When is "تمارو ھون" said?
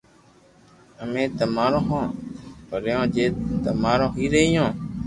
1.39-2.05, 3.65-4.25